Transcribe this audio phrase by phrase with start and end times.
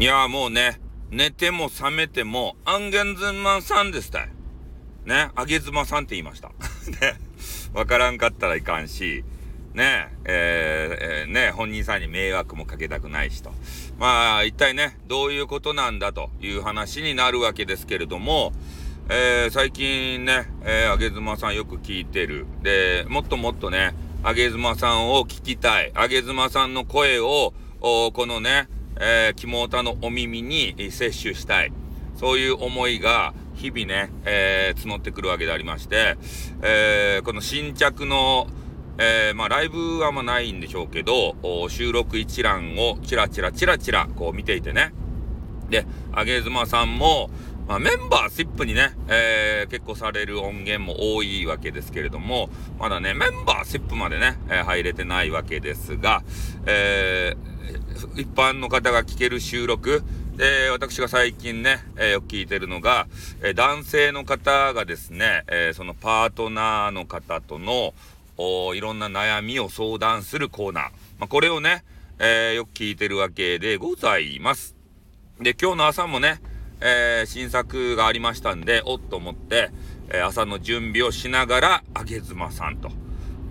[0.00, 0.80] いやもうね、
[1.10, 4.28] 寝ても覚めても、アンゲンズマンさんですたい。
[5.04, 6.50] ね、あげずまさんって言いました。
[7.04, 7.18] ね、
[7.72, 9.24] わからんかったらいかんし、
[9.74, 13.52] ねえ、えー、ね、本人さんに迷惑もかけたくないしと。
[13.98, 18.52] まあ、一体ね、どういうことなんだという話になるわけですけれども、
[19.08, 22.46] えー、最近ね、えー、あげずまさんよく聞いてる。
[22.62, 25.90] で、もっともっとね、あげずまさんを聞きたい。
[25.96, 28.68] あげずまさんの声を、このね、
[29.00, 31.72] えー、肝タのお耳に摂取したい。
[32.16, 36.16] そういう思いが日々ね、えー、募ってくるわけでありまして、
[36.62, 38.48] えー、この新着の、
[38.98, 41.36] えー、まあ、ライブはまあないんでしょうけど、
[41.68, 44.92] 収録一覧をチラチラチラチラこう見ていてね。
[45.70, 47.30] で、あげずまさんも、
[47.68, 56.24] まあ、メンバーシップにね、えー、結構される音源も多いわけですけれども、まだね、メンバーシップまでね、えー、入れてないわけですが、
[56.66, 57.57] えー
[58.16, 60.02] 一般の方が聞ける収録、
[60.38, 63.08] で、私が最近ね、えー、よく聞いてるのが、
[63.42, 67.92] えー、男性の方がですね、えー、そのパートナーの方との、
[68.74, 70.84] いろんな悩みを相談するコーナー。
[71.18, 71.82] まあ、これをね、
[72.20, 74.76] えよく聞いてるわけでございます。
[75.40, 76.40] で、今日の朝もね、
[76.80, 79.70] え新作がありましたんで、おっと思って、
[80.10, 82.90] え朝の準備をしながら、あげずまさんと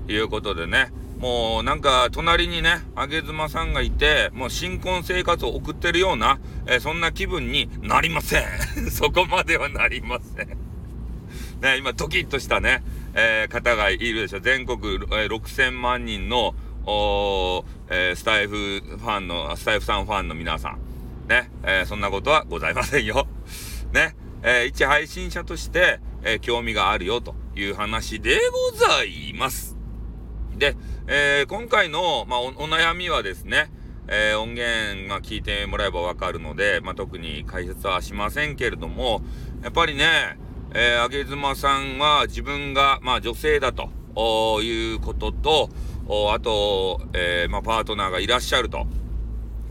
[0.07, 8.43] いうことでね、もうなんか隣にね、あげ妻さんがいて、もう新婚生活を送ってるような、えー、そんな気分になりません。
[8.91, 10.47] そこまではなりません。
[10.47, 12.83] ね、今ドキッとしたね、
[13.15, 14.39] えー、方がいるでしょ。
[14.39, 16.53] 全国、えー、6000万人の、
[16.85, 20.79] おえー、スタイフファンの、スタイフさんファンの皆さん。
[21.27, 23.27] ね、え、そんなことはございませんよ。
[23.91, 28.39] ね、え、一配信者として、え、興味があるよという話で
[28.71, 29.75] ございます。
[30.57, 30.75] で、
[31.09, 33.71] えー、今回の、まあお、悩みはですね、
[34.09, 39.21] えー、音源、まあ、聞いてもらえばわかるので、まあ、特に解説はしませんけれども、
[39.63, 40.37] やっぱりね、
[40.73, 43.89] えー、あげずまさんは自分が、まあ、女性だと
[44.61, 45.69] いうことと、
[46.33, 48.85] あと、えー、まあ、パートナーがいらっしゃると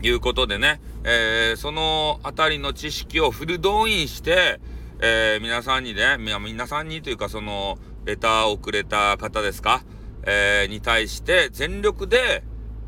[0.01, 4.59] いうことでね、えー、そのあたりの知識をフル動員して、
[5.01, 9.83] えー、皆さんにね、皆さんにというか、その、レターをくれた方ですか、
[10.23, 12.43] えー、に対して全力で、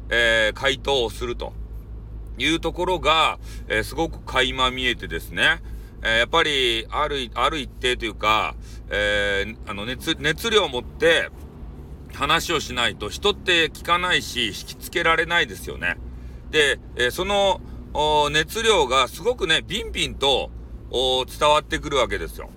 [0.10, 1.54] えー、回答をすると
[2.38, 5.62] いうところが、えー、すごく垣間見えてですね、
[6.02, 8.56] えやっぱりある、ある一定というか、
[8.90, 11.30] えあの熱、熱量を持って
[12.14, 15.98] 話をしないと人って聞かないし、引きつけられないですよね。
[16.52, 17.60] で、えその
[18.32, 20.52] 熱量がすごくね、ビンビンと
[20.92, 22.50] 伝わってくるわけですよ。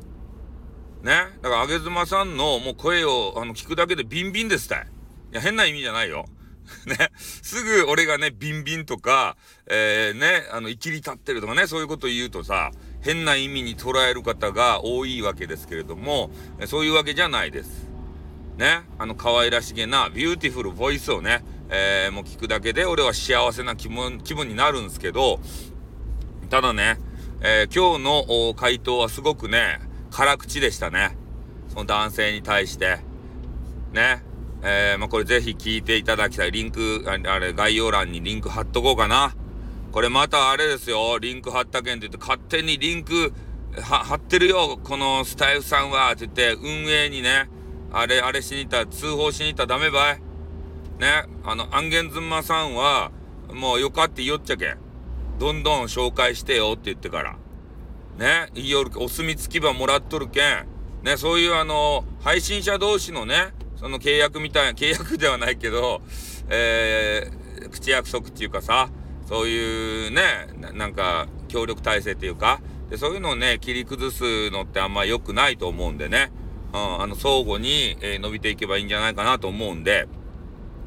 [1.02, 1.26] ね。
[1.42, 4.86] だから、あげつまさんのもう声をあの聞くだけでビンビンですたい。
[5.32, 6.26] いや、変な意味じゃないよ。
[6.86, 7.10] ね。
[7.16, 9.36] すぐ俺がね、ビンビンとか、
[9.66, 12.70] えー、ね、あの、いきり立ってるとかね、そういうこと言うとさ、
[13.00, 16.30] 変な意味に捉える方が多いわけですけれども、
[16.66, 17.88] そういうわけじゃないです。
[18.56, 18.82] ね。
[18.98, 25.40] あの、可愛らしげな、ビューティフルボイスをね、えー、もう聞くだけで俺は幸せな気分、気分になるんですけど、
[26.50, 26.98] ただね、
[27.40, 29.80] えー、今日の回答はすごくね、
[30.12, 31.16] 辛口でしたね。
[31.70, 32.98] その男性に対して。
[33.92, 34.22] ね。
[34.62, 36.52] えー、まあ、これぜひ聞いていただきたい。
[36.52, 39.34] リンク、あれ、概要欄にリンク貼っとこうかな。
[39.90, 41.18] これまたあれですよ。
[41.18, 43.32] リンク貼ったけんって言って、勝手にリンク
[43.80, 44.78] 貼ってるよ。
[44.84, 46.12] このスタイフさんは。
[46.12, 47.48] って言って、運営にね、
[47.90, 50.20] あれ、あれしに行ったら、通報しに行ったらダメばい。
[51.00, 51.24] ね。
[51.42, 53.10] あの、アンゲンズンマさんは、
[53.50, 54.76] もうよかって言おっちゃけん。
[55.38, 57.36] どんどん紹介してよって言ってから。
[58.18, 60.66] ね、いいよお墨付き場もらっとるけん、
[61.02, 66.02] ね、そういうあの、配信者同士のね、その契約みたいな、契約ではないけど、
[66.48, 68.90] えー、口約束っていうかさ、
[69.26, 70.22] そういうね、
[70.74, 76.30] なんか、協力体制っていうか、でそういうのをね、切り崩すのってあんま良くないと思うんでね、
[76.72, 80.08] うん、あの、相互に、えー、伸びていけばいいんじゃないかなと思うんで、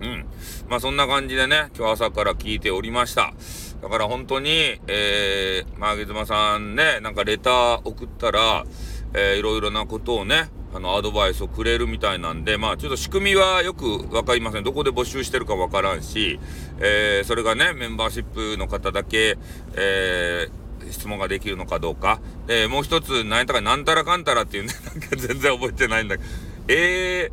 [0.02, 0.26] うん。
[0.70, 3.34] まあそんな感じでね、今日朝から聞いておりました。
[3.82, 8.66] だから本当に、えー、まあ、げずまさんね、なんかレター送ったら、
[9.14, 14.64] えー、いろいろなことをね、あの、アドバイスをくれるみたいなんで、まあ、ちょっと仕組みはよくわかりません。
[14.64, 16.40] どこで募集してるかわからんし、
[16.80, 19.38] えー、それがね、メンバーシップの方だけ、
[19.76, 22.20] えー、質問ができるのかどうか。
[22.48, 26.30] で、もう一つ、なんたか、なんたらかんたらっていうね、なんか全然覚えてないんだけど、
[26.70, 27.32] え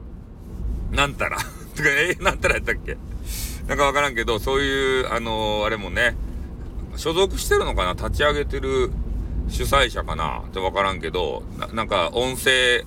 [0.93, 1.39] ー、なんたら。
[1.75, 2.97] とか、えー、なんたらやったっけ？
[3.67, 6.17] なんかわからんけど、そういう、あのー、あれもね、
[6.97, 7.93] 所属してるのかな？
[7.93, 8.91] 立ち上げてる
[9.49, 10.41] 主催者かな？
[10.41, 12.85] ってわからんけどな、なんか音声、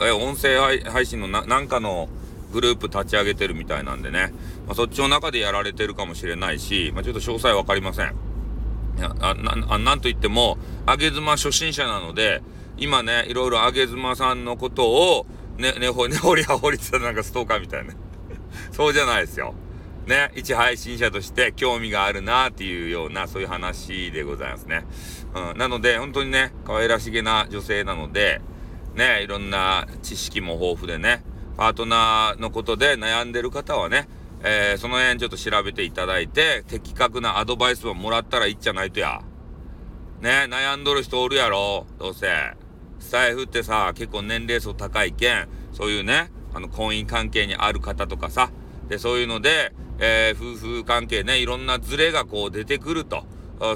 [0.00, 2.08] え、音声配信のな、なんかの
[2.52, 4.32] グループ立ち上げてるみたいなんでね、
[4.66, 8.14] まあ、そっちの中でやられてるかもしれないし、まあ、ちょっと詳細わかりません。
[9.20, 10.56] あななんといっても、
[10.86, 12.42] あげ妻初心者なので、
[12.76, 15.26] 今ね、いろいろあげ妻さんのことを、
[15.58, 17.94] ね、ねほ、 ねほりはほりってたなんかストーカーみたいな。
[18.72, 19.54] そうじゃないですよ。
[20.06, 24.84] ね、一配信者として興味があるなっていうような、そういう話でございますね。
[25.34, 25.58] うん。
[25.58, 28.42] なので、本当にね、可愛らしげな女性なので、
[28.94, 31.24] ね、いろんな知識も豊富でね、
[31.56, 34.08] パートナーのことで悩んでる方はね、
[34.42, 39.22] えー、その辺ちょっと調べていただいて、的確なアドバイスをもらったらいいじゃないとや。
[40.20, 42.28] ね、悩んどる人おるやろ、どうせ。
[42.98, 48.50] スタイフってさ、結構年齢層高いけん、そういうね、あの、婚姻関係にある方とかさ、
[48.88, 53.24] で、そういうので、えー、夫婦関係ね、いろんなズレがこう出てくると。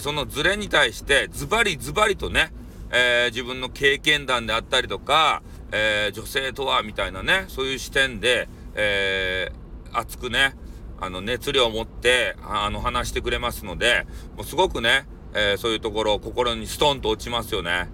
[0.00, 2.52] そのズレに対して、ズバリズバリとね、
[2.90, 5.42] えー、自分の経験談であったりとか、
[5.72, 9.52] えー、女性とはみたいなね、そういう視点で、え、
[9.92, 10.54] 熱くね、
[11.00, 17.88] あの、熱量を持って、あの、話してくれますので、もうすごくね、えそういうところ、心にストンと落ちますよね。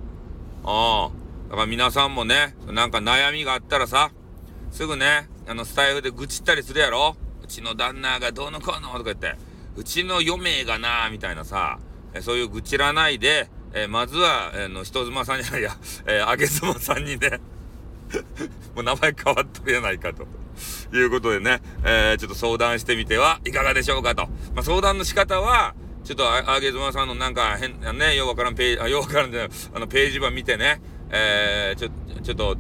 [0.65, 1.25] ああ。
[1.51, 4.11] だから皆さんもね、なんか悩みがあったらさ、
[4.75, 7.15] すぐね、あの、スタイフで愚痴ったりするやろ？
[7.45, 9.37] うちの旦那がどうのこうのとか言って、
[9.77, 11.79] うちの嫁がなみたいなさ、
[12.13, 15.77] えそういう愚痴らないで、えー、まずは、えー、の、人妻さんじゃないや、
[16.07, 17.39] えー、あげ妻さんにね。
[18.75, 20.27] もう名前変わっとるやないかと。
[20.93, 24.23] いうことでね、えー、ちょっと相談してみてはいかがでしょうかと。
[24.57, 29.51] まあ、相談の仕方は、ちょっとあ、あげ妻さんのなんか変、ね、ようわからんページ、あ、ようわからんじゃない。
[29.73, 32.57] あの、ページ版見てね、えー、ちょ、ちょっと、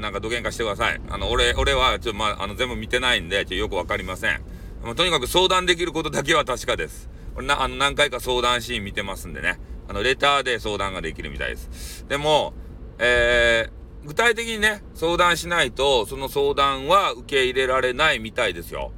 [0.00, 1.00] なんかどげんかしてください。
[1.08, 4.42] あの、俺、俺は、ちょっとまあ、あの、全部見てないんで、ちょっとよくわかりません。
[4.82, 7.08] まあ、とにかく相談できることだけは確かです。
[7.34, 9.58] 俺な、あの、何回か相談シーン見てますんでね。
[9.88, 12.06] あの、レターで相談ができるみたいです。
[12.08, 12.54] でも、
[12.98, 18.92] えー、具体的にね、相談しないと、その相談は受け入れられないみたいですよ。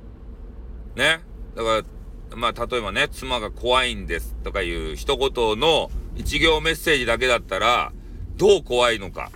[0.94, 1.20] ね。
[1.56, 1.82] だか
[2.30, 7.92] ら、まあ、例えばね、妻が怖いんですとかいう一言の一行メッセージだけだったら、
[8.36, 9.30] どう怖いのか。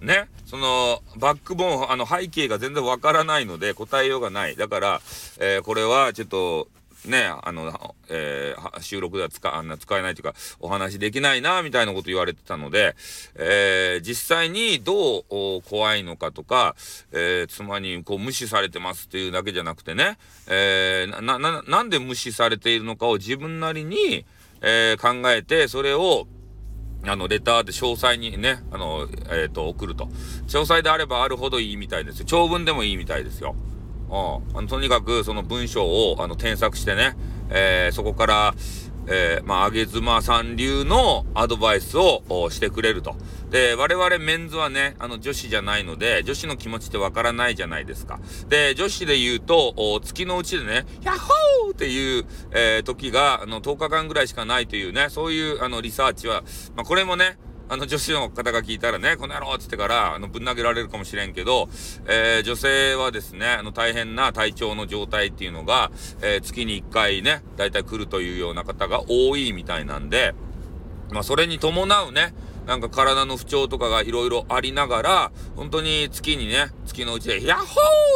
[0.00, 0.28] ね。
[0.46, 4.56] その、バックボーン、あの、背景が全然わからないので答えようがない。
[4.56, 5.00] だから、
[5.38, 6.68] えー、これはちょっと、
[7.06, 12.94] ね、あの、えー、収録では使あんな使えないというか、お話できないな、みたいなこと言われてたので、
[13.36, 15.24] えー、実際にどう
[15.62, 16.74] 怖いのかとか、
[17.12, 24.26] えー、妻にこう無視されてますっていうだけじゃなくてね、えー、な、な、なんで無視されているのかを自分なりに、
[24.60, 26.26] えー、考えて、それを、
[27.06, 30.06] あの、レターで詳細にね、あの、えっ、ー、と、送ると。
[30.46, 32.24] 詳細であればあるほどいいみたいですよ。
[32.26, 33.54] 長文でもいいみたいですよ。
[34.10, 37.16] うん、あのとにかくその文章をあの添削してね、
[37.48, 38.54] えー、そこから、
[39.10, 43.16] えー、まあ、あげ妻さん流のアドバイスをしてくれると。
[43.50, 48.20] で、我々メンズはね、あの女子じゃないので、女子の気持ちってわからないじゃないですか。
[48.48, 56.44] で、女子で言うと、月のうちでね、ヤッホーっていう、えー、時が、あの、10日間ぐらいしかないというね、そういう、あの、リサーチは、
[56.76, 57.36] まあ、これもね、
[57.70, 61.68] あの、女子の方が聞いたらね、この野郎っつってから、あの、ぶん投げられるかもしれんけど、
[62.08, 70.34] えー、女性はですね、あの、大変な体調の状態っていうのが、えー、月に1回ね、だいたい来るというような方が多いみたいなんで、
[71.12, 72.34] まあ、それに伴うね、
[72.66, 77.64] なんか体の不調とかがいろいろありながら、本当に月にね、月のうちで、ヤッホ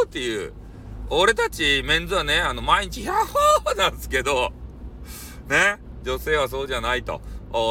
[0.03, 0.53] ーっていう、
[1.11, 4.51] 俺たちメンズはね、あの、毎日ヤッホーなんですけど、
[5.49, 7.21] ね、女性はそうじゃないと。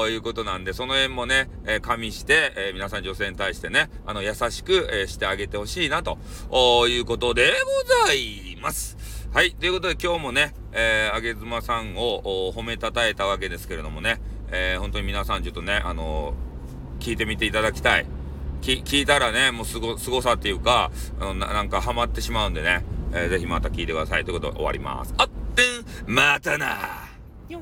[0.10, 6.18] いうことなんで、その辺もね、えー、加味して、えー、皆さん女性に対してね、あの、優しく、えー、してあげてほしいな、と
[6.88, 7.52] いうことで
[7.88, 8.98] ございます。
[9.34, 9.52] はい。
[9.54, 14.22] ということで今日もね、えー、あげずまさんを褒めたたえたわけですけれどもね、
[14.52, 18.06] えー、本当に皆さんちょっとね、あのー、聞いてみていただきたい。
[18.62, 24.24] き、聞いたらね、もうすご、すごさっていうか、あのななんかハマってしまうんでね、えー、ぜひまた聞いてください。
[24.24, 25.14] ということで終わります。
[25.18, 27.10] あってん、またな
[27.50, 27.62] よっ